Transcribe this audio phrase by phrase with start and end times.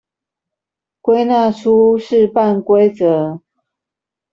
[1.03, 3.39] 歸納出試辦規則